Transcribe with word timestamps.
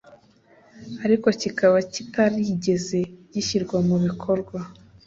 ariko 1.05 1.27
kikaba 1.41 1.77
kitarigeze 1.93 2.99
gishyirwa 3.31 3.77
mu 3.87 3.97
bikorwa 4.05 4.59